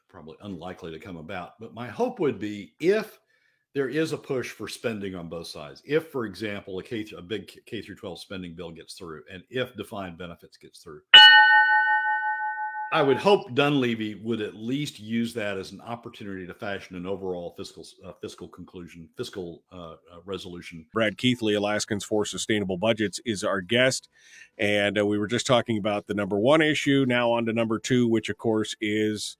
[0.07, 3.19] probably unlikely to come about, but my hope would be if
[3.73, 5.81] there is a push for spending on both sides.
[5.85, 9.43] If, for example, a K a big K through 12 spending bill gets through, and
[9.49, 11.01] if defined benefits gets through,
[12.95, 17.05] I would hope Dunleavy would at least use that as an opportunity to fashion an
[17.05, 20.85] overall fiscal uh, fiscal conclusion, fiscal uh, uh, resolution.
[20.93, 24.07] Brad Keithley, Alaskans for Sustainable Budgets, is our guest,
[24.57, 27.03] and uh, we were just talking about the number one issue.
[27.05, 29.35] Now on to number two, which of course is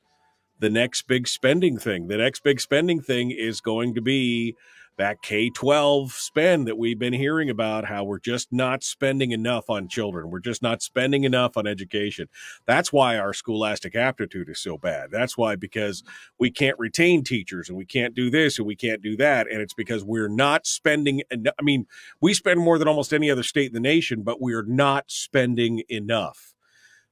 [0.59, 2.09] the next big spending thing.
[2.09, 4.57] The next big spending thing is going to be
[4.97, 9.69] that K 12 spend that we've been hearing about, how we're just not spending enough
[9.69, 10.29] on children.
[10.29, 12.27] We're just not spending enough on education.
[12.65, 15.11] That's why our scholastic aptitude is so bad.
[15.11, 16.03] That's why, because
[16.39, 19.51] we can't retain teachers and we can't do this and we can't do that.
[19.51, 21.21] And it's because we're not spending.
[21.31, 21.85] I mean,
[22.21, 25.83] we spend more than almost any other state in the nation, but we're not spending
[25.89, 26.53] enough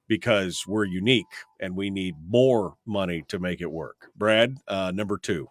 [0.07, 1.25] because we're unique
[1.59, 4.11] and we need more money to make it work.
[4.15, 5.47] Brad, uh, number two.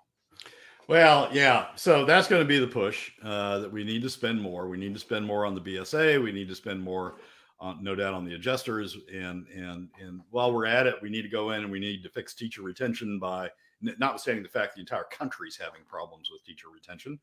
[0.88, 1.68] Well, yeah.
[1.77, 4.68] So that's going to be the push uh, that we need to spend more.
[4.68, 6.23] We need to spend more on the BSA.
[6.23, 7.16] We need to spend more,
[7.81, 8.97] no doubt, on the adjusters.
[9.12, 12.03] And and and while we're at it, we need to go in and we need
[12.03, 16.45] to fix teacher retention by, notwithstanding the fact the entire country is having problems with
[16.45, 17.18] teacher retention.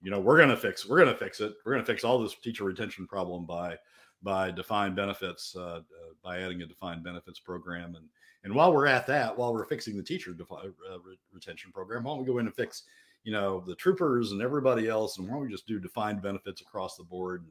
[0.00, 0.86] You know, we're going to fix.
[0.86, 1.54] We're to fix it.
[1.64, 3.76] We're going to fix all this teacher retention problem by
[4.22, 5.80] by defined benefits uh, uh,
[6.22, 8.06] by adding a defined benefits program and
[8.44, 10.54] and while we're at that while we're fixing the teacher defi-
[10.90, 12.84] uh, re- retention program why don't we go in and fix
[13.24, 16.60] you know the troopers and everybody else and why don't we just do defined benefits
[16.60, 17.44] across the board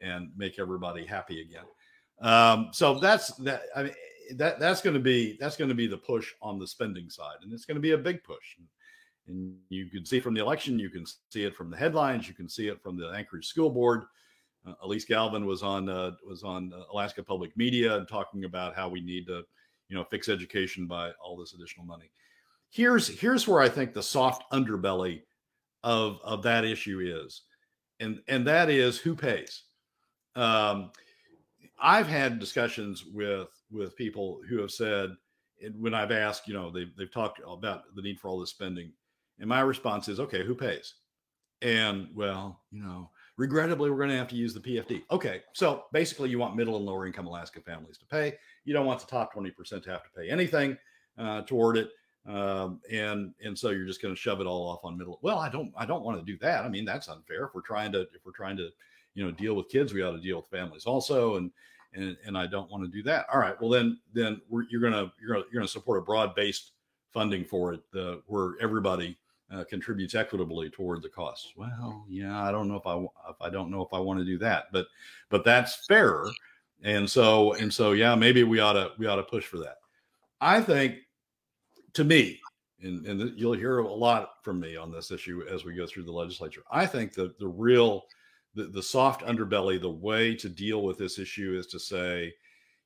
[0.00, 1.64] and and make everybody happy again
[2.22, 3.94] um, so that's that i mean
[4.34, 7.36] that that's going to be that's going to be the push on the spending side
[7.42, 8.56] and it's going to be a big push
[9.28, 12.34] and, you can see from the election you can see it from the headlines you
[12.34, 14.04] can see it from the anchorage school board
[14.66, 18.74] uh, Elise Galvin was on uh, was on uh, Alaska Public Media and talking about
[18.74, 19.42] how we need to,
[19.88, 22.10] you know, fix education by all this additional money.
[22.70, 25.22] Here's here's where I think the soft underbelly
[25.84, 27.42] of of that issue is,
[28.00, 29.62] and and that is who pays.
[30.34, 30.90] Um,
[31.78, 35.10] I've had discussions with with people who have said,
[35.78, 38.92] when I've asked, you know, they've they've talked about the need for all this spending,
[39.38, 40.94] and my response is, okay, who pays?
[41.62, 45.02] And well, you know, Regrettably, we're going to have to use the PFD.
[45.10, 48.34] Okay, so basically, you want middle and lower income Alaska families to pay.
[48.64, 50.76] You don't want the top 20% to have to pay anything
[51.18, 51.90] uh, toward it.
[52.26, 55.20] Um, and and so you're just going to shove it all off on middle.
[55.22, 56.64] Well, I don't I don't want to do that.
[56.64, 57.44] I mean, that's unfair.
[57.44, 58.70] If we're trying to if we're trying to
[59.14, 61.36] you know deal with kids, we ought to deal with families also.
[61.36, 61.52] And
[61.92, 63.26] and and I don't want to do that.
[63.32, 63.54] All right.
[63.60, 66.72] Well, then then you're gonna you're gonna you're gonna support a broad based
[67.12, 69.16] funding for it, the, where everybody
[69.52, 71.52] uh, contributes equitably toward the costs.
[71.56, 72.96] Well, yeah, I don't know if I
[73.30, 74.86] if I don't know if I want to do that, but
[75.30, 76.24] but that's fair.
[76.82, 79.76] And so and so yeah, maybe we ought to we ought to push for that.
[80.40, 80.96] I think
[81.94, 82.40] to me,
[82.82, 86.04] and, and you'll hear a lot from me on this issue as we go through
[86.04, 86.62] the legislature.
[86.70, 88.04] I think the the real
[88.54, 92.32] the, the soft underbelly, the way to deal with this issue is to say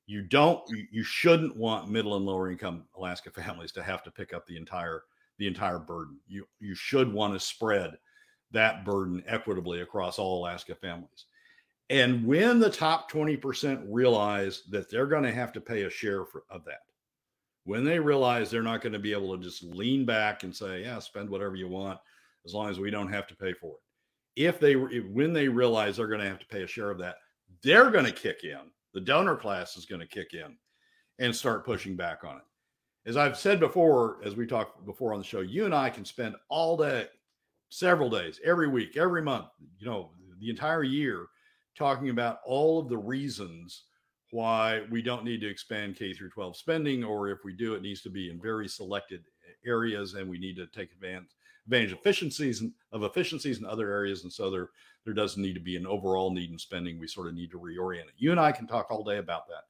[0.05, 4.33] you don't you shouldn't want middle and lower income Alaska families to have to pick
[4.33, 5.03] up the entire
[5.41, 6.19] the entire burden.
[6.27, 7.97] You you should want to spread
[8.51, 11.25] that burden equitably across all Alaska families.
[11.89, 16.25] And when the top 20% realize that they're going to have to pay a share
[16.25, 16.81] for, of that,
[17.65, 20.83] when they realize they're not going to be able to just lean back and say,
[20.83, 21.99] yeah, spend whatever you want
[22.45, 24.43] as long as we don't have to pay for it.
[24.43, 26.99] If they if, when they realize they're going to have to pay a share of
[26.99, 27.15] that,
[27.63, 28.59] they're going to kick in.
[28.93, 30.55] The donor class is going to kick in
[31.17, 32.43] and start pushing back on it
[33.05, 36.05] as I've said before, as we talked before on the show, you and I can
[36.05, 37.07] spend all day,
[37.69, 39.47] several days, every week, every month,
[39.79, 41.27] you know, the entire year
[41.75, 43.83] talking about all of the reasons
[44.31, 47.81] why we don't need to expand K through 12 spending, or if we do, it
[47.81, 49.23] needs to be in very selected
[49.65, 51.31] areas, and we need to take advantage
[51.65, 54.23] advantage efficiencies and of efficiencies in other areas.
[54.23, 54.69] And so there
[55.05, 56.99] there doesn't need to be an overall need in spending.
[56.99, 58.13] We sort of need to reorient it.
[58.17, 59.63] You and I can talk all day about that.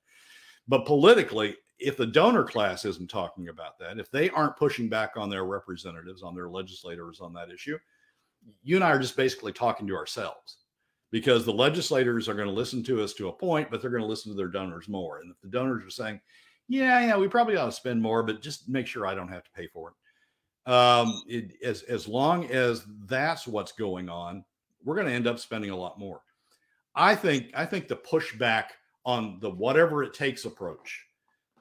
[0.67, 5.17] But politically, if the donor class isn't talking about that, if they aren't pushing back
[5.17, 7.77] on their representatives, on their legislators on that issue,
[8.63, 10.57] you and I are just basically talking to ourselves
[11.11, 14.03] because the legislators are going to listen to us to a point, but they're going
[14.03, 15.19] to listen to their donors more.
[15.19, 16.21] And if the donors are saying,
[16.67, 19.43] yeah, yeah, we probably ought to spend more, but just make sure I don't have
[19.43, 20.71] to pay for it.
[20.71, 24.45] Um, it as, as long as that's what's going on,
[24.83, 26.21] we're going to end up spending a lot more.
[26.95, 28.65] I think, I think the pushback
[29.05, 31.05] on the whatever it takes approach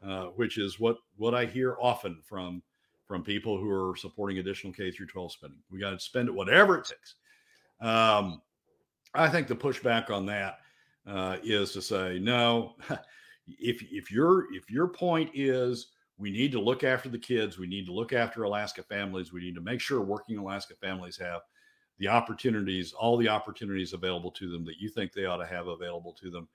[0.06, 2.62] uh, which is what what I hear often from
[3.06, 5.58] from people who are supporting additional K through 12 spending.
[5.70, 7.16] We got to spend it whatever it takes.
[7.80, 8.40] Um,
[9.14, 10.58] I think the pushback on that
[11.06, 12.76] uh, is to say no.
[13.58, 17.66] If if your if your point is we need to look after the kids, we
[17.66, 21.40] need to look after Alaska families, we need to make sure working Alaska families have
[21.98, 25.66] the opportunities, all the opportunities available to them that you think they ought to have
[25.66, 26.46] available to them,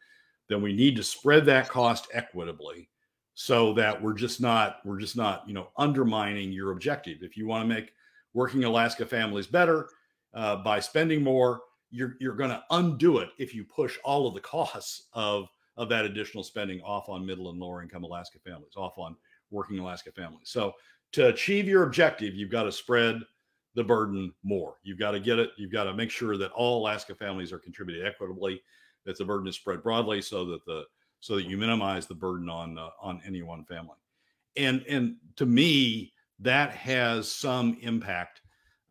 [0.49, 2.89] then we need to spread that cost equitably
[3.33, 7.45] so that we're just not we're just not you know undermining your objective if you
[7.45, 7.91] want to make
[8.33, 9.89] working alaska families better
[10.33, 14.33] uh, by spending more you're you're going to undo it if you push all of
[14.33, 18.73] the costs of of that additional spending off on middle and lower income alaska families
[18.77, 19.15] off on
[19.51, 20.71] working alaska families so
[21.11, 23.21] to achieve your objective you've got to spread
[23.75, 24.77] the burden more.
[24.83, 25.51] You've got to get it.
[25.57, 28.63] You've got to make sure that all Alaska families are contributed equitably,
[29.05, 30.83] that the burden is spread broadly, so that the
[31.19, 33.97] so that you minimize the burden on uh, on any one family.
[34.57, 38.41] And and to me, that has some impact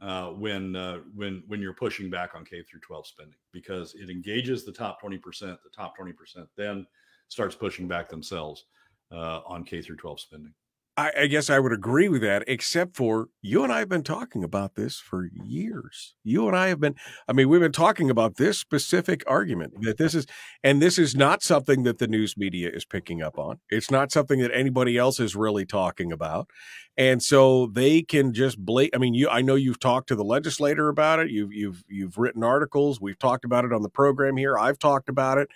[0.00, 4.10] uh, when uh, when when you're pushing back on K through 12 spending because it
[4.10, 5.58] engages the top 20 percent.
[5.62, 6.86] The top 20 percent then
[7.28, 8.66] starts pushing back themselves
[9.12, 10.54] uh, on K through 12 spending.
[10.96, 14.04] I, I, guess I would agree with that, except for you and I have been
[14.04, 16.14] talking about this for years.
[16.22, 16.94] You and I have been,
[17.26, 20.26] I mean, we've been talking about this specific argument that this is,
[20.62, 23.58] and this is not something that the news media is picking up on.
[23.70, 26.48] It's not something that anybody else is really talking about.
[26.96, 28.90] And so they can just blate.
[28.94, 31.30] I mean, you, I know you've talked to the legislator about it.
[31.30, 33.00] You've, you've, you've written articles.
[33.00, 34.56] We've talked about it on the program here.
[34.56, 35.48] I've talked about it.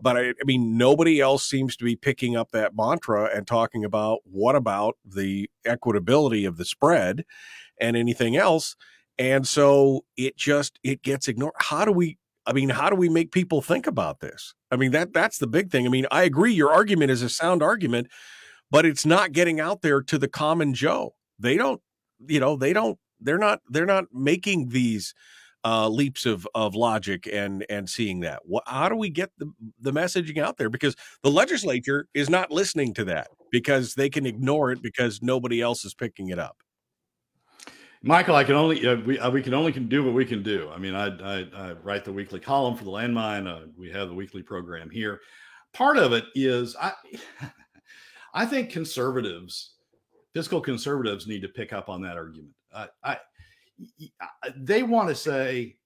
[0.00, 3.84] But I, I, mean, nobody else seems to be picking up that mantra and talking
[3.84, 7.24] about what about the equitability of the spread
[7.78, 8.74] and anything else.
[9.18, 11.54] And so it just it gets ignored.
[11.58, 12.18] How do we?
[12.46, 14.54] I mean, how do we make people think about this?
[14.70, 15.86] I mean, that that's the big thing.
[15.86, 18.08] I mean, I agree your argument is a sound argument,
[18.72, 21.14] but it's not getting out there to the common Joe.
[21.38, 21.80] They don't,
[22.26, 22.98] you know, they don't.
[23.20, 23.60] They're not.
[23.68, 25.14] They're not making these
[25.62, 28.40] uh, leaps of of logic and and seeing that.
[28.44, 30.70] What, how do we get the the messaging out there?
[30.70, 35.60] Because the legislature is not listening to that because they can ignore it because nobody
[35.60, 36.56] else is picking it up.
[38.02, 40.42] Michael, I can only uh, we uh, we can only can do what we can
[40.42, 40.70] do.
[40.74, 43.46] I mean, I I, I write the weekly column for the Landmine.
[43.46, 45.20] Uh, we have the weekly program here.
[45.74, 46.92] Part of it is I
[48.32, 49.74] I think conservatives,
[50.32, 52.54] fiscal conservatives, need to pick up on that argument.
[53.04, 53.18] I
[54.56, 55.76] they want to say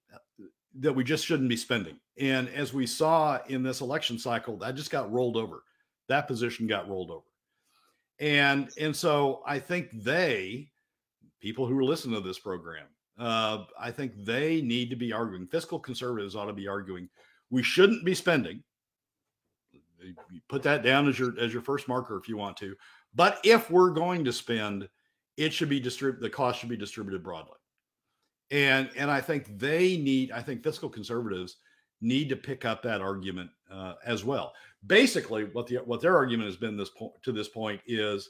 [0.79, 1.99] that we just shouldn't be spending.
[2.19, 5.63] And as we saw in this election cycle, that just got rolled over.
[6.07, 7.25] That position got rolled over.
[8.19, 10.69] And and so I think they,
[11.41, 12.85] people who are listening to this program,
[13.19, 15.47] uh, I think they need to be arguing.
[15.47, 17.09] Fiscal conservatives ought to be arguing
[17.49, 18.63] we shouldn't be spending.
[20.49, 22.75] Put that down as your as your first marker if you want to.
[23.15, 24.87] But if we're going to spend,
[25.37, 26.23] it should be distributed.
[26.23, 27.57] The cost should be distributed broadly
[28.51, 30.31] and and I think they need.
[30.31, 31.57] I think fiscal conservatives
[31.99, 34.53] need to pick up that argument uh, as well.
[34.85, 38.29] Basically, what the what their argument has been this point to this point is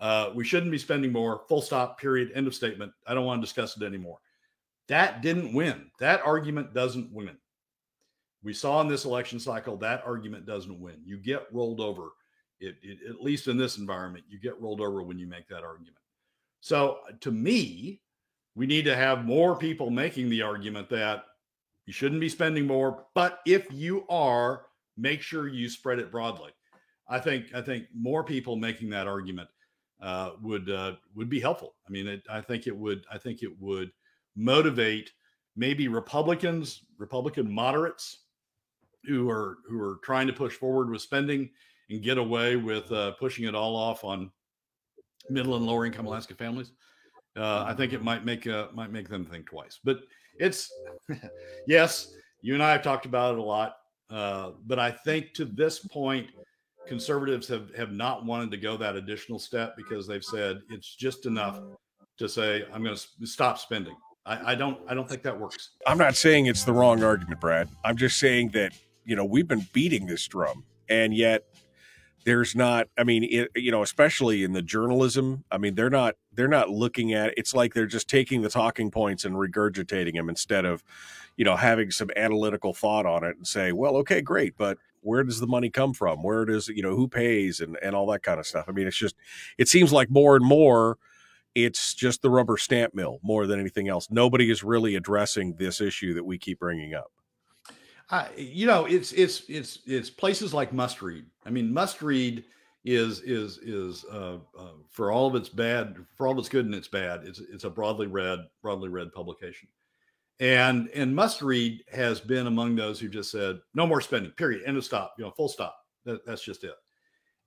[0.00, 1.42] uh, we shouldn't be spending more.
[1.48, 2.00] Full stop.
[2.00, 2.32] Period.
[2.34, 2.92] End of statement.
[3.06, 4.18] I don't want to discuss it anymore.
[4.88, 5.90] That didn't win.
[6.00, 7.36] That argument doesn't win.
[8.42, 10.96] We saw in this election cycle that argument doesn't win.
[11.04, 12.10] You get rolled over.
[12.60, 15.64] It, it, at least in this environment, you get rolled over when you make that
[15.64, 15.96] argument.
[16.60, 18.00] So, to me,
[18.54, 21.24] we need to have more people making the argument that
[21.86, 26.52] you shouldn't be spending more, but if you are, make sure you spread it broadly.
[27.08, 29.48] I think I think more people making that argument
[30.00, 31.74] uh, would uh, would be helpful.
[31.86, 33.90] I mean, it, I think it would I think it would
[34.36, 35.10] motivate
[35.56, 38.21] maybe Republicans, Republican moderates
[39.06, 41.50] who are who are trying to push forward with spending
[41.90, 44.30] and get away with uh, pushing it all off on
[45.30, 46.72] middle and lower income Alaska families
[47.36, 49.80] uh, I think it might make uh, might make them think twice.
[49.82, 50.00] But
[50.38, 50.70] it's
[51.66, 53.76] yes, you and I have talked about it a lot.
[54.10, 56.28] Uh, but I think to this point,
[56.86, 61.26] conservatives have have not wanted to go that additional step because they've said it's just
[61.26, 61.60] enough
[62.18, 63.96] to say I'm going to stop spending.
[64.26, 65.70] I, I don't I don't think that works.
[65.86, 67.68] I'm not saying it's the wrong argument, Brad.
[67.84, 68.72] I'm just saying that
[69.04, 71.44] you know we've been beating this drum, and yet
[72.24, 76.14] there's not i mean it, you know especially in the journalism i mean they're not
[76.32, 80.28] they're not looking at it's like they're just taking the talking points and regurgitating them
[80.28, 80.84] instead of
[81.36, 85.24] you know having some analytical thought on it and say well okay great but where
[85.24, 86.22] does the money come from?
[86.22, 87.60] Where does you know who pays?
[87.60, 88.64] and and all that kind of stuff.
[88.68, 89.16] I mean it's just
[89.58, 90.96] it seems like more and more
[91.54, 94.08] it's just the rubber stamp mill more than anything else.
[94.10, 97.12] Nobody is really addressing this issue that we keep bringing up
[98.10, 101.24] uh, you know, it's it's it's it's places like Must Read.
[101.46, 102.44] I mean, Must Read
[102.84, 106.66] is is is uh, uh, for all of its bad, for all of its good
[106.66, 107.22] and its bad.
[107.24, 109.68] It's it's a broadly read broadly read publication,
[110.40, 114.32] and and Must Read has been among those who just said no more spending.
[114.32, 114.62] Period.
[114.66, 115.14] End of stop.
[115.18, 115.76] You know, full stop.
[116.04, 116.74] That, that's just it.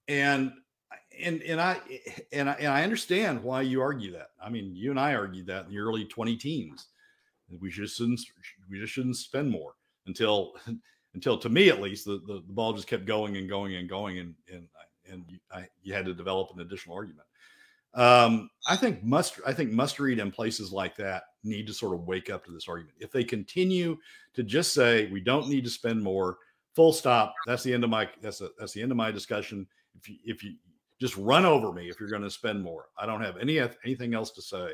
[0.07, 0.51] And
[1.19, 1.77] and and I
[2.31, 4.29] and I and I understand why you argue that.
[4.41, 6.87] I mean, you and I argued that in the early 20 teens.
[7.61, 8.21] We just shouldn't
[8.71, 9.75] we just shouldn't spend more
[10.07, 10.53] until
[11.13, 13.87] until to me at least the, the, the ball just kept going and going and
[13.89, 14.67] going and and
[15.09, 17.27] and you, I, you had to develop an additional argument.
[17.93, 21.93] Um, I think must I think must read in places like that need to sort
[21.93, 22.95] of wake up to this argument.
[22.99, 23.97] If they continue
[24.33, 26.37] to just say we don't need to spend more,
[26.75, 27.33] full stop.
[27.47, 29.65] That's the end of my that's a, that's the end of my discussion.
[29.97, 30.55] If you if you
[30.99, 34.13] just run over me if you're going to spend more, I don't have any anything
[34.13, 34.71] else to say.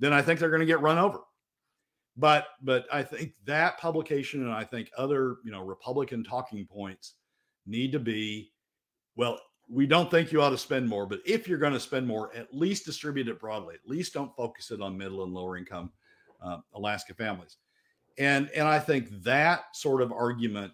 [0.00, 1.20] then I think they're going to get run over.
[2.20, 7.14] But but I think that publication and I think other you know Republican talking points
[7.66, 8.52] need to be
[9.16, 9.40] well.
[9.72, 12.34] We don't think you ought to spend more, but if you're going to spend more,
[12.34, 13.76] at least distribute it broadly.
[13.76, 15.92] At least don't focus it on middle and lower income
[16.42, 17.56] uh, Alaska families.
[18.18, 20.72] And and I think that sort of argument,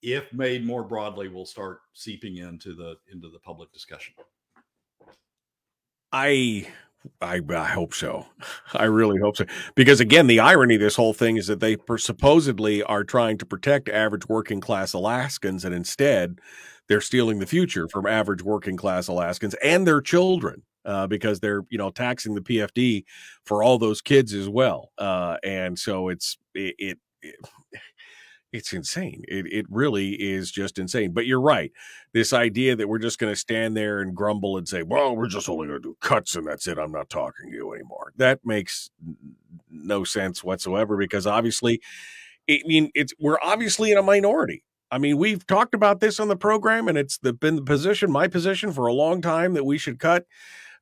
[0.00, 4.14] if made more broadly, will start seeping into the into the public discussion.
[6.12, 6.68] I
[7.20, 8.26] I, I hope so.
[8.74, 9.46] I really hope so.
[9.74, 13.46] Because again, the irony of this whole thing is that they supposedly are trying to
[13.46, 16.38] protect average working class Alaskans, and instead,
[16.88, 20.62] they're stealing the future from average working class Alaskans and their children.
[20.84, 23.02] Uh, because they're you know taxing the PFD
[23.44, 27.34] for all those kids as well, uh, and so it's it, it, it
[28.52, 29.22] it's insane.
[29.28, 31.12] It it really is just insane.
[31.12, 31.72] But you're right.
[32.12, 35.28] This idea that we're just going to stand there and grumble and say, "Well, we're
[35.28, 36.78] just only going to do cuts and that's it.
[36.78, 38.90] I'm not talking to you anymore." That makes
[39.70, 41.80] no sense whatsoever because obviously,
[42.48, 44.62] I mean, it's we're obviously in a minority.
[44.90, 48.10] I mean, we've talked about this on the program, and it's the, been the position,
[48.10, 50.26] my position, for a long time that we should cut,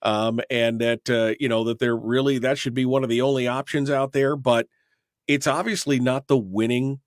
[0.03, 3.23] um, and that uh, you know that they're really that should be one of the
[3.23, 4.37] only options out there.
[4.37, 4.69] But
[5.27, 7.01] it's obviously not the winning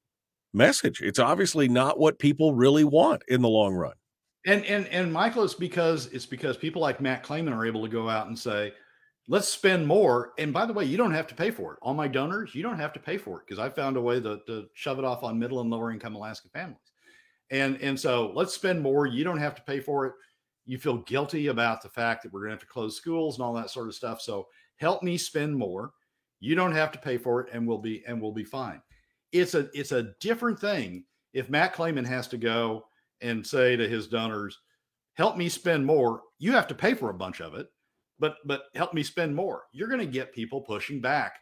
[0.53, 1.01] message.
[1.01, 3.93] It's obviously not what people really want in the long run.
[4.45, 7.89] And and and Michael, it's because it's because people like Matt Claman are able to
[7.89, 8.73] go out and say,
[9.27, 10.31] let's spend more.
[10.37, 11.79] And by the way, you don't have to pay for it.
[11.81, 14.21] All my donors, you don't have to pay for it because I found a way
[14.21, 16.91] to, to shove it off on middle and lower income Alaska families.
[17.51, 19.05] And and so let's spend more.
[19.05, 20.13] You don't have to pay for it.
[20.65, 23.43] You feel guilty about the fact that we're going to have to close schools and
[23.43, 24.21] all that sort of stuff.
[24.21, 25.91] So help me spend more.
[26.39, 28.81] You don't have to pay for it, and we'll be and we'll be fine
[29.32, 31.03] it's a it's a different thing
[31.34, 32.86] if Matt Claman has to go
[33.21, 34.59] and say to his donors,
[35.15, 37.67] "Help me spend more." You have to pay for a bunch of it,
[38.19, 39.63] but but help me spend more.
[39.71, 41.39] You're going to get people pushing back.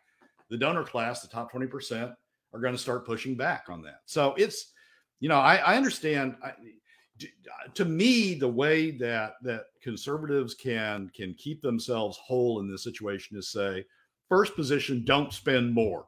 [0.49, 2.11] The donor class, the top twenty percent,
[2.53, 4.01] are going to start pushing back on that.
[4.05, 4.71] So it's
[5.19, 6.35] you know I, I understand.
[6.43, 6.53] I,
[7.21, 12.83] uh, to me, the way that that conservatives can can keep themselves whole in this
[12.83, 13.85] situation is say,
[14.27, 16.07] first position, don't spend more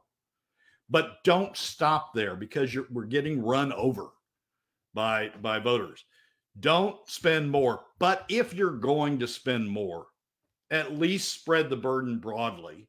[0.90, 4.08] but don't stop there because we're getting run over
[4.94, 6.04] by by voters.
[6.60, 10.06] Don't spend more, but if you're going to spend more,
[10.70, 12.88] at least spread the burden broadly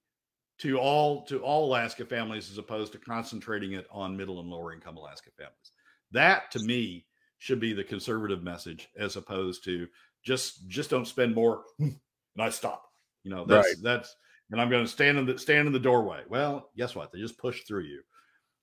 [0.60, 4.74] to all to all Alaska families as opposed to concentrating it on middle and lower
[4.74, 5.72] income Alaska families.
[6.12, 7.06] That to me
[7.38, 9.88] should be the conservative message as opposed to
[10.24, 11.98] just just don't spend more and
[12.38, 12.86] I stop.
[13.24, 13.76] You know, that's right.
[13.82, 14.16] that's
[14.52, 16.22] and I'm going to stand in the stand in the doorway.
[16.28, 17.12] Well, guess what?
[17.12, 18.02] They just pushed through you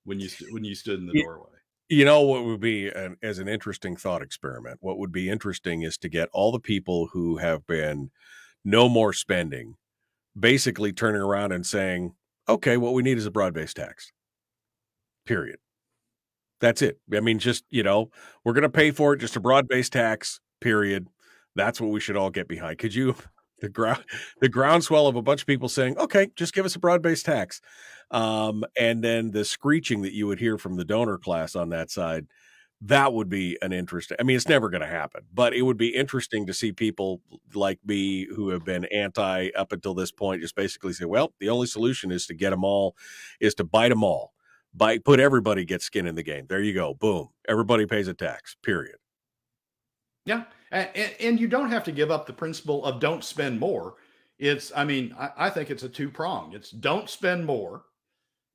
[0.04, 1.50] when you when you stood in the doorway.
[1.88, 4.78] You know what would be an, as an interesting thought experiment.
[4.80, 8.10] What would be interesting is to get all the people who have been
[8.64, 9.76] no more spending,
[10.38, 12.14] basically turning around and saying,
[12.48, 14.10] "Okay, what we need is a broad-based tax."
[15.26, 15.58] Period.
[16.60, 16.98] That's it.
[17.14, 18.10] I mean, just you know,
[18.44, 19.18] we're going to pay for it.
[19.18, 20.40] Just a broad-based tax.
[20.60, 21.06] Period.
[21.54, 22.78] That's what we should all get behind.
[22.78, 23.14] Could you
[23.60, 24.04] the ground
[24.40, 27.60] the groundswell of a bunch of people saying, "Okay, just give us a broad-based tax,"
[28.10, 31.90] um, and then the screeching that you would hear from the donor class on that
[31.90, 32.26] side.
[32.82, 34.18] That would be an interesting.
[34.20, 37.22] I mean, it's never going to happen, but it would be interesting to see people
[37.54, 41.48] like me who have been anti up until this point just basically say, "Well, the
[41.48, 42.94] only solution is to get them all,
[43.40, 44.34] is to bite them all,
[44.74, 46.46] bite, put everybody gets skin in the game.
[46.48, 48.56] There you go, boom, everybody pays a tax.
[48.62, 48.96] Period."
[50.26, 53.94] Yeah, and, and, you don't have to give up the principle of don't spend more.
[54.38, 56.52] It's, I mean, I, I think it's a two prong.
[56.52, 57.84] It's don't spend more.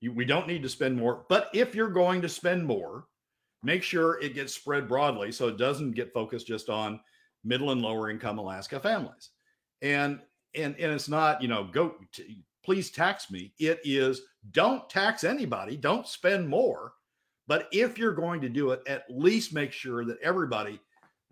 [0.02, 1.26] You, we don't need to spend more.
[1.30, 3.06] But if you're going to spend more,
[3.64, 7.00] make sure it gets spread broadly so it doesn't get focused just on
[7.46, 9.30] middle and lower income Alaska families.
[9.82, 10.20] And
[10.54, 13.54] and and it's not, you know, go t- please tax me.
[13.60, 16.94] It is don't tax anybody, don't spend more.
[17.48, 20.80] But if you're going to do it, at least make sure that everybody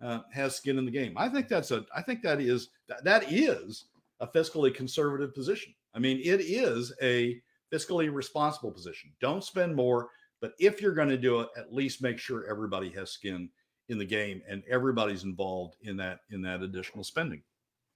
[0.02, 1.14] uh, has skin in the game.
[1.16, 1.84] I think that's a.
[1.94, 2.68] I think that is
[3.04, 3.86] that, is
[4.20, 5.74] a fiscally conservative position.
[5.94, 7.40] I mean, it is a
[7.72, 9.10] fiscally responsible position.
[9.20, 10.08] Don't spend more,
[10.40, 13.48] but if you're going to do it, at least make sure everybody has skin
[13.88, 17.42] in the game and everybody's involved in that in that additional spending.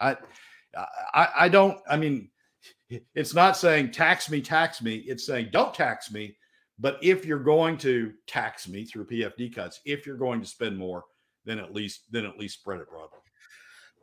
[0.00, 0.16] I
[1.14, 1.78] I, I don't.
[1.88, 2.30] I mean,
[3.14, 4.96] it's not saying tax me, tax me.
[5.06, 6.36] It's saying don't tax me.
[6.78, 10.76] But if you're going to tax me through PFD cuts, if you're going to spend
[10.76, 11.04] more,
[11.44, 13.18] then at least then at least spread it broadly.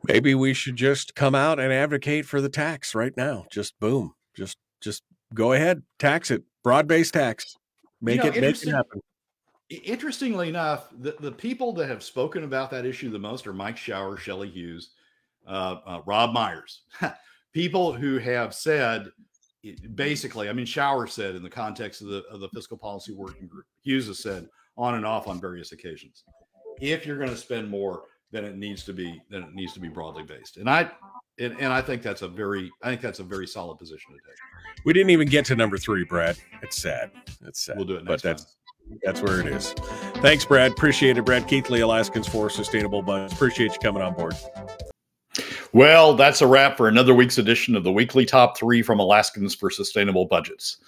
[0.06, 3.46] Maybe we should just come out and advocate for the tax right now.
[3.50, 4.14] Just boom.
[4.36, 5.02] Just just
[5.34, 6.42] go ahead, tax it.
[6.64, 7.56] Broad-based tax.
[8.00, 9.00] Make you know, it make it happen.
[9.70, 13.76] Interestingly enough, the, the people that have spoken about that issue the most are Mike
[13.76, 14.90] Shower, Shelley Hughes,
[15.46, 16.82] uh, uh, Rob Myers.
[17.52, 19.10] people who have said
[19.94, 23.46] basically, I mean, Shower said in the context of the of the fiscal policy working
[23.46, 26.24] group, Hughes has said on and off on various occasions,
[26.80, 29.80] if you're going to spend more, than it needs to be then it needs to
[29.80, 30.56] be broadly based.
[30.56, 30.90] And I
[31.38, 34.18] and, and I think that's a very I think that's a very solid position to
[34.18, 34.84] take.
[34.84, 36.36] We didn't even get to number three, Brad.
[36.62, 37.12] It's sad.
[37.46, 37.76] It's sad.
[37.76, 38.98] We'll do it but next that's time.
[39.04, 39.72] that's where it is.
[40.16, 40.72] Thanks, Brad.
[40.72, 43.34] Appreciate it, Brad Keithley, Alaskans for Sustainable Budgets.
[43.34, 44.34] Appreciate you coming on board.
[45.72, 49.54] Well, that's a wrap for another week's edition of the weekly top three from Alaskans
[49.54, 50.78] for Sustainable Budgets.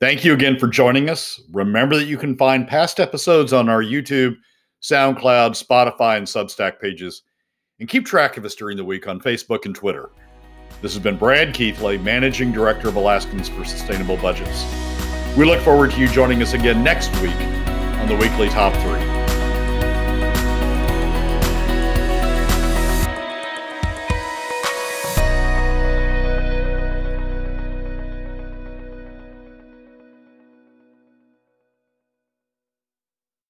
[0.00, 1.40] Thank you again for joining us.
[1.52, 4.36] Remember that you can find past episodes on our YouTube,
[4.84, 7.22] SoundCloud, Spotify, and Substack pages,
[7.80, 10.10] and keep track of us during the week on Facebook and Twitter.
[10.82, 14.66] This has been Brad Keithley, Managing Director of Alaskans for Sustainable Budgets.
[15.38, 19.13] We look forward to you joining us again next week on the weekly top three.